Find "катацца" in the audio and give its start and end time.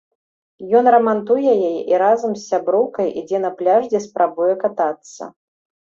4.65-5.23